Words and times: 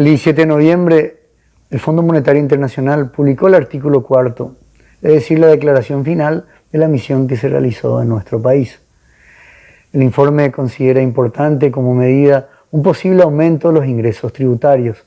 El 0.00 0.06
17 0.06 0.40
de 0.40 0.46
noviembre, 0.46 1.16
el 1.68 1.78
Fondo 1.78 2.02
Monetario 2.02 2.40
Internacional 2.40 3.10
publicó 3.10 3.48
el 3.48 3.54
artículo 3.54 4.02
cuarto, 4.02 4.56
es 5.02 5.12
decir, 5.12 5.38
la 5.38 5.48
declaración 5.48 6.06
final 6.06 6.46
de 6.72 6.78
la 6.78 6.88
misión 6.88 7.28
que 7.28 7.36
se 7.36 7.50
realizó 7.50 8.00
en 8.00 8.08
nuestro 8.08 8.40
país. 8.40 8.80
El 9.92 10.02
informe 10.02 10.50
considera 10.50 11.02
importante 11.02 11.70
como 11.70 11.94
medida 11.94 12.48
un 12.70 12.82
posible 12.82 13.22
aumento 13.22 13.68
de 13.68 13.74
los 13.74 13.86
ingresos 13.86 14.32
tributarios, 14.32 15.04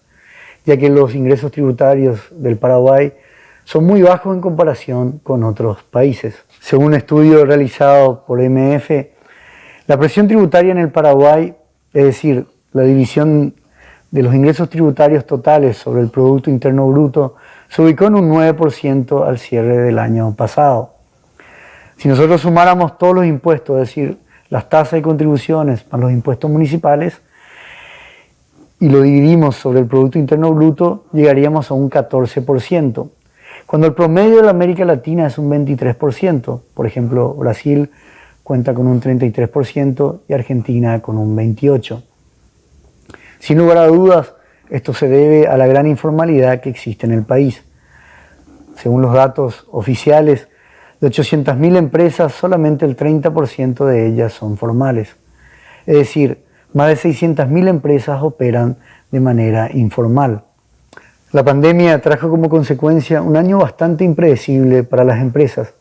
ya 0.63 0.77
que 0.77 0.89
los 0.89 1.15
ingresos 1.15 1.51
tributarios 1.51 2.27
del 2.29 2.57
Paraguay 2.57 3.13
son 3.63 3.85
muy 3.85 4.03
bajos 4.03 4.35
en 4.35 4.41
comparación 4.41 5.21
con 5.23 5.43
otros 5.43 5.81
países. 5.81 6.35
Según 6.59 6.85
un 6.85 6.93
estudio 6.93 7.43
realizado 7.45 8.23
por 8.27 8.39
MF, 8.39 8.91
la 9.87 9.97
presión 9.97 10.27
tributaria 10.27 10.71
en 10.71 10.77
el 10.77 10.91
Paraguay, 10.91 11.55
es 11.93 12.03
decir, 12.05 12.45
la 12.73 12.83
división 12.83 13.55
de 14.13 14.21
los 14.21 14.35
ingresos 14.35 14.69
tributarios 14.69 15.25
totales 15.25 15.75
sobre 15.75 16.01
el 16.01 16.09
Producto 16.09 16.51
Interno 16.51 16.87
Bruto 16.87 17.33
se 17.67 17.81
ubicó 17.81 18.05
en 18.05 18.13
un 18.13 18.29
9% 18.29 19.27
al 19.27 19.39
cierre 19.39 19.77
del 19.77 19.97
año 19.97 20.35
pasado. 20.35 20.93
Si 21.97 22.07
nosotros 22.07 22.41
sumáramos 22.41 22.99
todos 22.99 23.15
los 23.15 23.25
impuestos, 23.25 23.81
es 23.81 23.87
decir, 23.87 24.19
las 24.51 24.69
tasas 24.69 24.99
y 24.99 25.01
contribuciones 25.01 25.87
más 25.91 25.99
los 25.99 26.11
impuestos 26.11 26.47
municipales, 26.51 27.23
y 28.79 28.87
lo 28.87 29.01
dividimos 29.01 29.55
sobre 29.55 29.79
el 29.79 29.87
Producto 29.87 30.19
Interno 30.19 30.53
Bruto, 30.53 31.05
llegaríamos 31.11 31.71
a 31.71 31.73
un 31.73 31.89
14%, 31.89 33.09
cuando 33.65 33.87
el 33.87 33.95
promedio 33.95 34.35
de 34.35 34.43
la 34.43 34.51
América 34.51 34.85
Latina 34.85 35.25
es 35.25 35.39
un 35.39 35.49
23%. 35.49 36.61
Por 36.75 36.85
ejemplo, 36.85 37.33
Brasil 37.33 37.89
cuenta 38.43 38.75
con 38.75 38.85
un 38.85 39.01
33% 39.01 40.19
y 40.27 40.33
Argentina 40.33 41.01
con 41.01 41.17
un 41.17 41.35
28%. 41.35 42.12
Sin 43.43 43.57
lugar 43.57 43.75
a 43.75 43.87
dudas, 43.87 44.35
esto 44.69 44.93
se 44.93 45.09
debe 45.09 45.47
a 45.47 45.57
la 45.57 45.67
gran 45.67 45.85
informalidad 45.85 46.61
que 46.61 46.69
existe 46.69 47.05
en 47.05 47.11
el 47.11 47.23
país. 47.23 47.61
Según 48.77 49.01
los 49.01 49.13
datos 49.13 49.67
oficiales, 49.69 50.47
de 51.01 51.09
800.000 51.09 51.75
empresas, 51.75 52.31
solamente 52.31 52.85
el 52.85 52.95
30% 52.95 53.83
de 53.83 54.07
ellas 54.07 54.31
son 54.31 54.55
formales. 54.55 55.17
Es 55.85 55.97
decir, 55.97 56.45
más 56.71 56.87
de 56.87 57.09
600.000 57.09 57.67
empresas 57.67 58.23
operan 58.23 58.77
de 59.11 59.19
manera 59.19 59.69
informal. 59.73 60.45
La 61.33 61.43
pandemia 61.43 62.01
trajo 62.01 62.29
como 62.29 62.47
consecuencia 62.47 63.21
un 63.21 63.35
año 63.35 63.57
bastante 63.57 64.05
impredecible 64.05 64.83
para 64.83 65.03
las 65.03 65.19
empresas, 65.19 65.73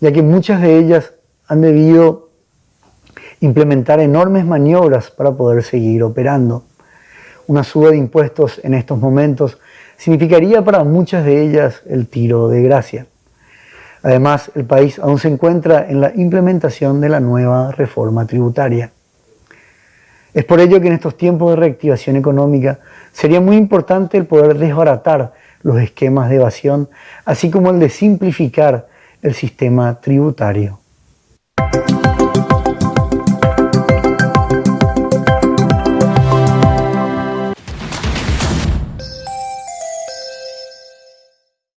ya 0.00 0.10
que 0.10 0.22
muchas 0.22 0.60
de 0.60 0.76
ellas 0.76 1.12
han 1.46 1.60
debido 1.60 2.30
implementar 3.38 4.00
enormes 4.00 4.44
maniobras 4.44 5.12
para 5.12 5.30
poder 5.30 5.62
seguir 5.62 6.02
operando 6.02 6.64
una 7.46 7.64
suba 7.64 7.90
de 7.90 7.96
impuestos 7.96 8.60
en 8.62 8.74
estos 8.74 8.98
momentos 8.98 9.58
significaría 9.96 10.62
para 10.62 10.84
muchas 10.84 11.24
de 11.24 11.42
ellas 11.42 11.82
el 11.86 12.08
tiro 12.08 12.48
de 12.48 12.62
gracia. 12.62 13.06
Además, 14.02 14.50
el 14.54 14.64
país 14.64 14.98
aún 14.98 15.18
se 15.18 15.28
encuentra 15.28 15.86
en 15.88 16.00
la 16.00 16.12
implementación 16.14 17.00
de 17.00 17.08
la 17.08 17.20
nueva 17.20 17.72
reforma 17.72 18.26
tributaria. 18.26 18.92
Es 20.32 20.44
por 20.44 20.60
ello 20.60 20.80
que 20.80 20.88
en 20.88 20.92
estos 20.92 21.16
tiempos 21.16 21.50
de 21.50 21.56
reactivación 21.56 22.16
económica 22.16 22.78
sería 23.10 23.40
muy 23.40 23.56
importante 23.56 24.18
el 24.18 24.26
poder 24.26 24.58
desbaratar 24.58 25.32
los 25.62 25.80
esquemas 25.80 26.28
de 26.28 26.36
evasión, 26.36 26.88
así 27.24 27.50
como 27.50 27.70
el 27.70 27.80
de 27.80 27.88
simplificar 27.88 28.86
el 29.22 29.34
sistema 29.34 29.98
tributario. 30.00 30.78